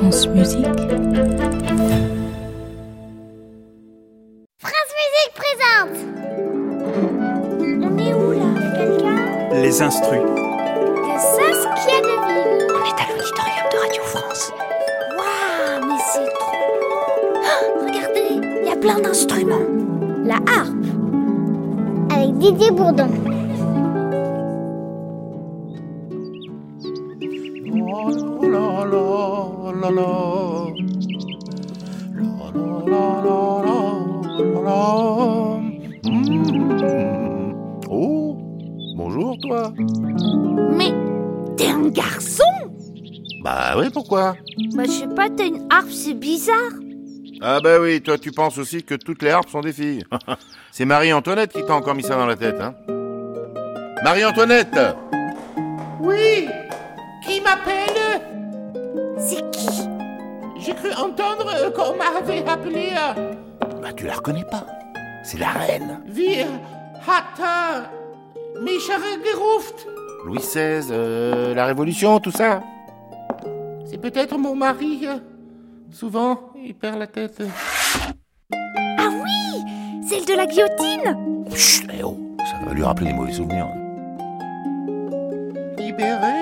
[0.00, 0.64] France Musique.
[4.58, 5.96] France Musique présente.
[7.82, 8.50] On est où là?
[8.78, 9.60] Quelqu'un?
[9.60, 10.22] Les instrus.
[10.22, 14.52] De Saskia Deville On est à l'auditorium de Radio France.
[15.18, 16.56] Waouh, mais c'est trop
[17.44, 18.28] Ah, Regardez,
[18.62, 19.66] il y a plein d'instruments.
[20.24, 20.86] La harpe.
[22.10, 23.10] Avec Didier Bourdon
[34.80, 35.60] la la la.
[36.10, 37.54] Mm.
[37.88, 38.36] Oh,
[38.96, 39.72] bonjour toi.
[40.72, 40.92] Mais
[41.56, 42.44] t'es un garçon?
[43.42, 44.36] Bah oui, pourquoi?
[44.74, 46.72] Bah je sais pas, t'as une harpe, c'est bizarre
[47.40, 50.04] Ah bah oui, toi tu penses aussi que toutes les harpes sont des filles.
[50.72, 52.74] C'est Marie-Antoinette qui t'a encore mis ça dans la tête, hein
[54.04, 54.78] Marie-Antoinette
[56.00, 56.46] Oui
[57.26, 58.22] Qui m'appelle?
[59.18, 59.79] C'est qui?
[60.60, 63.32] J'ai cru entendre euh, qu'on m'avait appelé euh,
[63.82, 64.66] Bah tu la reconnais pas.
[65.24, 66.00] C'est la reine.
[66.06, 66.46] Wir
[67.06, 67.84] hatten
[68.62, 69.76] mich gerufen.
[70.26, 72.60] Louis XVI, euh, la Révolution, tout ça.
[73.86, 75.06] C'est peut-être mon mari.
[75.06, 75.16] euh,
[75.90, 77.42] Souvent, il perd la tête.
[78.52, 79.62] Ah oui
[80.08, 83.66] Celle de la guillotine Chut, eh oh, ça va lui rappeler des mauvais souvenirs.
[85.78, 86.34] Libéré,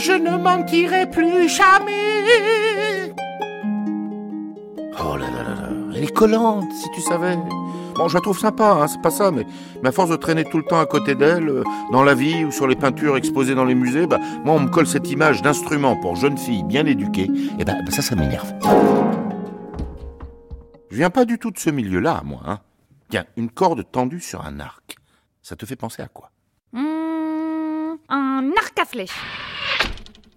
[0.00, 3.12] je ne mentirai plus jamais.
[5.02, 7.36] Oh là là là là, elle est collante, si tu savais.
[7.96, 9.44] Bon, je la trouve sympa, hein, c'est pas ça, mais,
[9.82, 12.44] mais à force de traîner tout le temps à côté d'elle, euh, dans la vie
[12.44, 15.42] ou sur les peintures exposées dans les musées, bah, moi, on me colle cette image
[15.42, 18.52] d'instrument pour jeune fille bien éduquée, et ben bah, ça, ça m'énerve.
[20.90, 22.40] Je viens pas du tout de ce milieu-là, moi.
[22.46, 22.58] Hein.
[23.10, 24.96] Tiens, une corde tendue sur un arc,
[25.42, 26.30] ça te fait penser à quoi?
[26.72, 29.10] Hmm, Un arc à flèche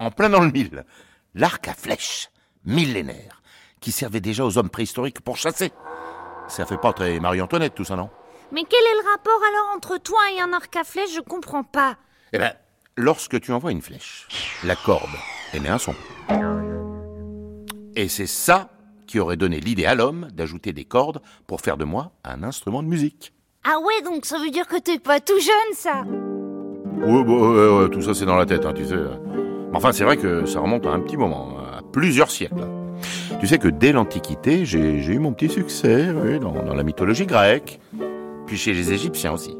[0.03, 0.83] En plein dans le mille,
[1.33, 2.29] l'arc à flèche,
[2.65, 3.41] millénaire,
[3.79, 5.71] qui servait déjà aux hommes préhistoriques pour chasser.
[6.49, 8.09] Ça fait pas très Marie-Antoinette, tout ça, non?
[8.51, 11.63] Mais quel est le rapport alors entre toi et un arc à flèche Je comprends
[11.63, 11.95] pas.
[12.33, 12.53] Eh ben,
[12.97, 14.27] lorsque tu envoies une flèche,
[14.65, 15.09] la corde
[15.53, 15.95] émet un son.
[17.95, 18.71] Et c'est ça
[19.07, 22.83] qui aurait donné l'idée à l'homme d'ajouter des cordes pour faire de moi un instrument
[22.83, 23.33] de musique.
[23.63, 26.01] Ah ouais, donc ça veut dire que t'es pas tout jeune, ça?
[26.01, 28.95] Ouais, bah, ouais, ouais, tout ça c'est dans la tête, hein, tu sais.
[29.73, 32.67] Enfin, c'est vrai que ça remonte à un petit moment, à plusieurs siècles.
[33.39, 37.25] Tu sais que dès l'Antiquité, j'ai eu mon petit succès, oui, dans, dans la mythologie
[37.25, 37.79] grecque,
[38.45, 39.57] puis chez les Égyptiens aussi.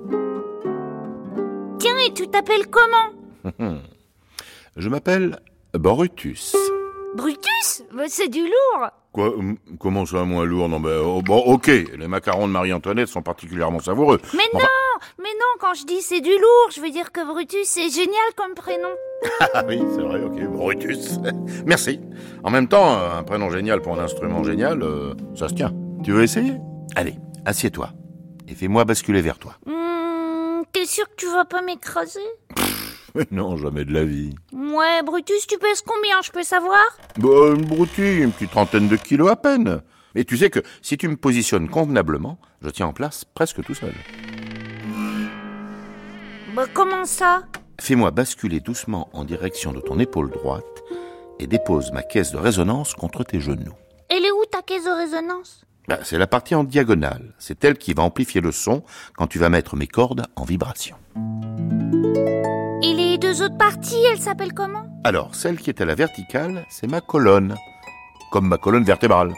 [1.79, 3.73] Tiens, et tu t'appelles comment?
[4.77, 5.39] Je m'appelle
[5.73, 6.55] Brutus.
[7.15, 7.83] Brutus?
[8.07, 10.69] C'est du lourd Quoi hum, Comment ça, moins lourd?
[10.69, 11.67] Non, mais oh, bon, ok.
[11.67, 14.19] Les macarons de Marie-Antoinette sont particulièrement savoureux.
[14.33, 14.59] Mais non
[15.19, 18.33] Mais non, quand je dis c'est du lourd, je veux dire que Brutus, c'est génial
[18.35, 18.89] comme prénom.
[19.53, 20.43] Ah oui, c'est vrai, ok.
[20.51, 21.19] Brutus.
[21.65, 21.99] Merci.
[22.43, 25.73] En même temps, euh, un prénom génial pour un instrument génial, euh, ça se tient.
[26.03, 26.53] Tu veux essayer?
[26.95, 27.89] Allez, assieds-toi
[28.47, 29.55] et fais-moi basculer vers toi.
[29.65, 32.19] Hmm, T'es sûr que tu vas pas m'écraser?
[33.15, 34.33] Mais non, jamais de la vie.
[34.53, 36.81] Ouais, Brutus, tu pèses combien, je peux savoir?
[37.19, 39.81] Bah, une broutille, une petite trentaine de kilos à peine.
[40.15, 43.73] Mais tu sais que si tu me positionnes convenablement, je tiens en place presque tout
[43.75, 43.93] seul.
[46.55, 47.43] Bah comment ça?
[47.81, 50.83] Fais-moi basculer doucement en direction de ton épaule droite
[51.39, 53.73] et dépose ma caisse de résonance contre tes genoux.
[54.09, 55.65] Elle est où ta caisse de résonance?
[55.87, 57.33] Bah, c'est la partie en diagonale.
[57.39, 58.83] C'est elle qui va amplifier le son
[59.17, 60.95] quand tu vas mettre mes cordes en vibration.
[62.83, 64.85] Et les deux autres parties, elles s'appellent comment?
[65.03, 67.55] Alors, celle qui est à la verticale, c'est ma colonne,
[68.31, 69.33] comme ma colonne vertébrale.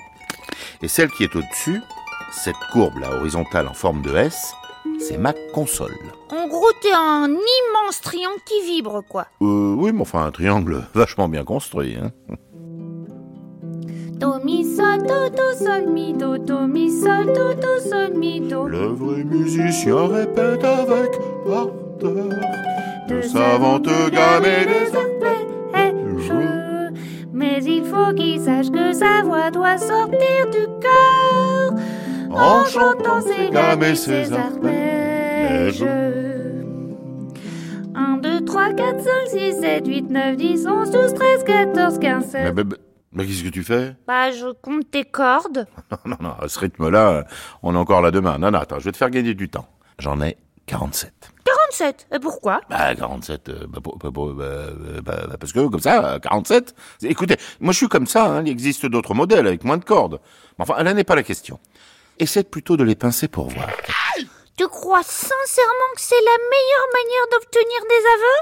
[0.83, 1.81] Et celle qui est au-dessus,
[2.31, 4.53] cette courbe là horizontale en forme de S,
[4.99, 5.95] c'est ma console.
[6.31, 9.27] En gros, t'es un immense triangle qui vibre, quoi.
[9.41, 11.97] Euh, oui, mais enfin un triangle vachement bien construit.
[12.01, 12.11] Hein.
[14.19, 18.39] Do, mi, sol, do, do, sol, mi, do, do, mi, sol, do, do, sol, mi,
[18.39, 18.65] do.
[18.65, 21.11] Le vrai musicien répète avec
[21.45, 22.29] ardeur
[23.09, 26.31] de savantes gammes et des arpèges.
[27.33, 31.73] Mais il faut qu'il sache que sa voix doit sortir du cœur
[32.31, 34.84] en chantant ses gammes et ses arpèges.
[37.95, 42.25] 1, 2, 3, 4, 5, 6, 7, 8, 9, 10, 11, 12, 13, 14, 15,
[42.29, 42.53] 16.
[42.53, 42.75] Mais, mais-
[43.13, 43.95] mais qu'est-ce que tu fais?
[44.05, 45.65] Bah, je compte tes cordes.
[46.05, 47.25] Non, non, à ce rythme-là,
[47.63, 48.37] on est encore là demain.
[48.37, 49.65] Non, non, attends, je vais te faire gagner du temps.
[49.99, 50.35] J'en ai
[50.65, 51.13] 47.
[51.45, 52.07] 47.
[52.13, 52.59] Et pourquoi?
[52.69, 56.75] Bah, 47, euh, bah, pour- bah, euh, bah, bah, parce que comme ça, euh, 47.
[57.03, 60.19] Écoutez, moi je suis comme ça, hein, il existe d'autres modèles avec moins de cordes.
[60.59, 61.59] Mais enfin, là n'est pas la question.
[62.19, 63.67] Essaie plutôt de les pincer pour voir.
[64.57, 68.41] Tu crois sincèrement que c'est la meilleure manière d'obtenir des aveux?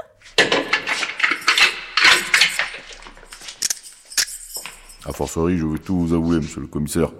[5.06, 7.10] A fortiori, je veux tout vous avouer, monsieur le commissaire.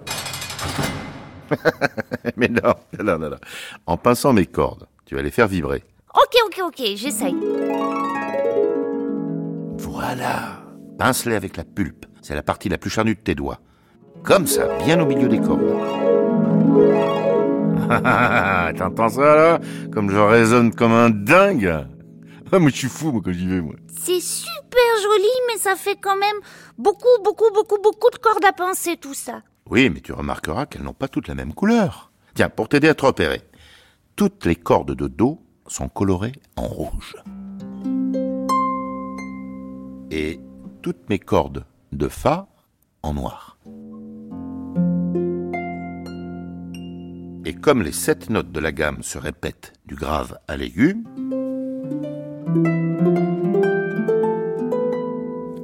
[2.37, 3.37] Mais non, non, non, non.
[3.85, 5.83] En pinçant mes cordes, tu vas les faire vibrer.
[6.15, 7.35] Ok, ok, ok, j'essaye.
[9.77, 10.63] Voilà.
[10.97, 12.05] Pince-les avec la pulpe.
[12.21, 13.59] C'est la partie la plus charnue de tes doigts.
[14.23, 15.75] Comme ça, bien au milieu des cordes.
[18.77, 19.59] T'entends ça là?
[19.91, 21.85] Comme je résonne comme un dingue
[22.51, 23.75] Ah mais je suis fou moi quand j'y vais moi.
[23.97, 26.37] C'est super joli, mais ça fait quand même
[26.77, 29.41] beaucoup, beaucoup, beaucoup, beaucoup de cordes à pincer tout ça.
[29.69, 32.11] Oui, mais tu remarqueras qu'elles n'ont pas toutes la même couleur.
[32.35, 33.41] Tiens, pour t'aider à te repérer,
[34.15, 37.15] toutes les cordes de Do sont colorées en rouge.
[40.11, 40.39] Et
[40.81, 42.47] toutes mes cordes de Fa
[43.01, 43.54] en noir.
[47.61, 51.03] Comme les sept notes de la gamme se répètent du grave à l'aigu,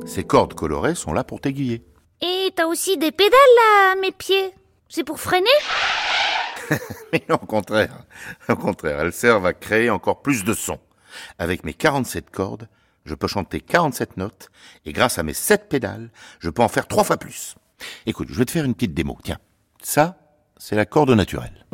[0.06, 1.86] ces cordes colorées sont là pour t'aiguiller.
[2.22, 4.54] Et t'as aussi des pédales là à mes pieds.
[4.90, 5.48] C'est pour freiner?
[7.14, 8.04] Mais non, au contraire.
[8.50, 10.80] Au contraire, elles servent à créer encore plus de sons.
[11.40, 12.68] Avec mes 47 cordes,
[13.06, 14.52] je peux chanter 47 notes,
[14.86, 17.56] et grâce à mes 7 pédales, je peux en faire trois fois plus.
[18.06, 19.18] Écoute, je vais te faire une petite démo.
[19.24, 19.40] Tiens,
[19.82, 20.21] ça,
[20.64, 21.66] c'est la corde naturelle.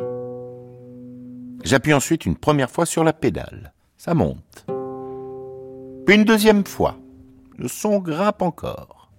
[1.62, 3.74] J'appuie ensuite une première fois sur la pédale.
[3.98, 4.64] Ça monte.
[6.06, 6.96] Puis une deuxième fois.
[7.58, 9.10] Le son grimpe encore.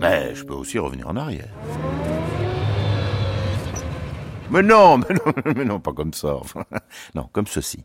[0.00, 1.52] Mais je peux aussi revenir en arrière.
[4.50, 6.36] Mais non, mais non, mais non, pas comme ça.
[7.16, 7.84] Non, comme ceci.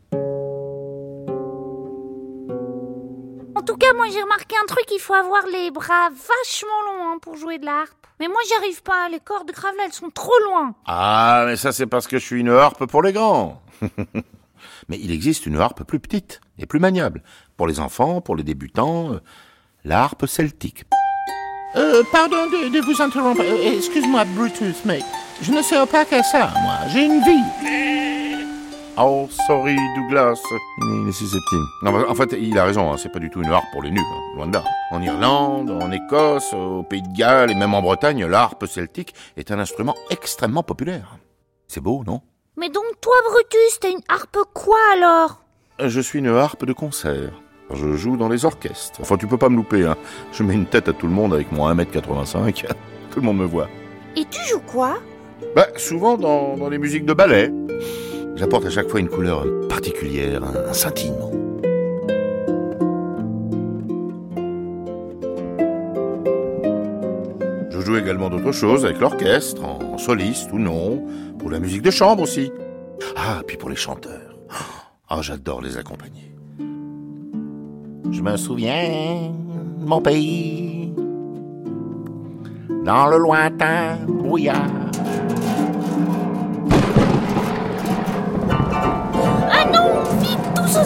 [3.56, 7.08] En tout cas, moi j'ai remarqué un truc, il faut avoir les bras vachement longs
[7.08, 8.01] hein, pour jouer de la harpe.
[8.22, 10.76] Mais moi j'y arrive pas, les cordes graves là, elles sont trop loin.
[10.86, 13.60] Ah, mais ça c'est parce que je suis une harpe pour les grands.
[14.88, 17.24] mais il existe une harpe plus petite et plus maniable.
[17.56, 19.20] Pour les enfants, pour les débutants, euh,
[19.82, 20.84] la harpe celtique.
[21.74, 23.42] Euh, pardon de, de vous interrompre.
[23.42, 25.00] Euh, Excuse-moi, Brutus, mais
[25.40, 26.76] je ne sais pas qu'à ça, moi.
[26.92, 28.11] J'ai une vie.
[28.98, 30.38] Oh, sorry, Douglas.
[30.78, 31.64] Il est susceptible.
[31.82, 33.90] Non, en fait, il a raison, hein, c'est pas du tout une harpe pour les
[33.90, 34.64] nuls, hein, loin de là.
[34.90, 39.14] En Irlande, en Écosse, au Pays de Galles et même en Bretagne, la harpe celtique
[39.38, 41.16] est un instrument extrêmement populaire.
[41.68, 42.20] C'est beau, non?
[42.58, 45.42] Mais donc toi, Brutus, t'as une harpe quoi alors?
[45.78, 47.32] Je suis une harpe de concert.
[47.72, 49.00] Je joue dans les orchestres.
[49.00, 49.96] Enfin, tu peux pas me louper, hein.
[50.32, 52.66] Je mets une tête à tout le monde avec mon 1m85.
[53.10, 53.68] tout le monde me voit.
[54.16, 54.98] Et tu joues quoi?
[55.56, 57.50] Bah, souvent dans, dans les musiques de ballet.
[58.36, 61.30] J'apporte à chaque fois une couleur particulière, un, un scintillement.
[67.70, 71.04] Je joue également d'autres choses avec l'orchestre, en soliste ou non,
[71.38, 72.52] pour la musique de chambre aussi.
[73.16, 74.36] Ah, puis pour les chanteurs.
[75.08, 76.34] Ah, j'adore les accompagner.
[78.10, 79.32] Je me souviens
[79.78, 80.92] de mon pays,
[82.84, 84.81] dans le lointain brouillard.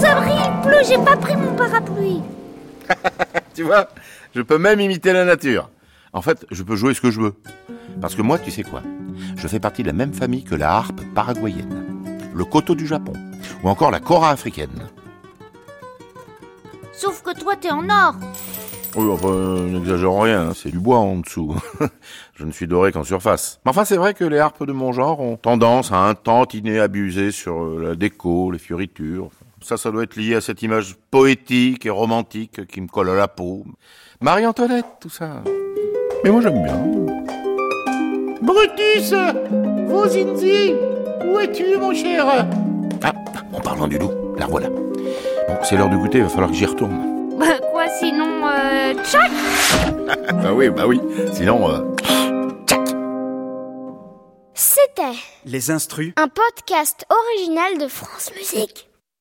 [0.03, 2.23] Il pleut, j'ai pas pris mon parapluie.
[3.55, 3.89] Tu vois,
[4.35, 5.71] je peux même imiter la nature.
[6.13, 7.35] En fait, je peux jouer ce que je veux.
[8.03, 8.83] Parce que moi, tu sais quoi?
[9.37, 11.85] Je fais partie de la même famille que la harpe paraguayenne,
[12.35, 13.15] le koto du Japon,
[13.63, 14.89] ou encore la kora africaine.
[16.93, 18.15] Sauf que toi, t'es en or.
[18.97, 19.31] Oui, enfin,
[19.69, 21.55] n'exagérons rien, hein, c'est du bois en dessous.
[22.35, 23.61] je ne suis doré qu'en surface.
[23.65, 26.79] Mais enfin, c'est vrai que les harpes de mon genre ont tendance à un tantiner
[26.81, 29.31] abuser sur euh, la déco, les fioritures.
[29.67, 33.17] Ça, ça doit être lié à cette image poétique et romantique qui me colle à
[33.17, 33.65] la peau.
[34.21, 35.43] Marie-Antoinette, tout ça.
[36.23, 36.77] Mais moi, j'aime bien.
[38.43, 39.13] Brutus
[39.89, 40.73] Vosinzi
[41.25, 42.47] Où es-tu, mon cher?
[43.03, 43.13] Ah,
[43.53, 44.69] en parlant du loup, la revoilà.
[44.69, 47.37] Bon, c'est l'heure du goûter, il va falloir que j'y retourne.
[47.37, 49.33] Bah quoi, sinon, euh, tchac
[50.45, 51.01] bah oui, bah oui.
[51.33, 51.81] Sinon, euh,
[54.55, 58.89] C'était Les instrus un podcast original de France Musique.